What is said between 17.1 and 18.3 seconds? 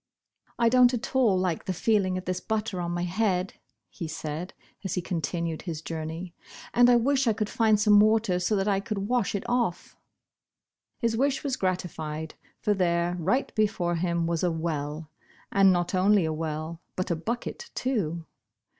a bucket, too.